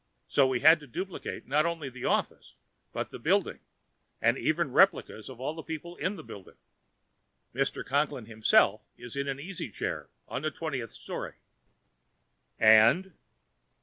So 0.27 0.47
we 0.47 0.61
had 0.61 0.79
to 0.79 0.87
duplicate 0.87 1.45
not 1.47 1.63
only 1.67 1.87
the 1.87 2.05
office, 2.05 2.55
but 2.91 3.11
the 3.11 3.19
building 3.19 3.59
and 4.19 4.35
even 4.35 4.71
replicas 4.71 5.29
of 5.29 5.39
all 5.39 5.53
the 5.53 5.61
people 5.61 5.95
in 5.97 6.15
the 6.15 6.23
building. 6.23 6.55
Mr. 7.53 7.85
Conklin 7.85 8.25
himself 8.25 8.81
is 8.97 9.15
in 9.15 9.27
an 9.27 9.39
easy 9.39 9.69
chair 9.69 10.09
on 10.27 10.41
the 10.41 10.49
twentieth 10.49 10.91
story." 10.91 11.35
"_And? 12.59 13.13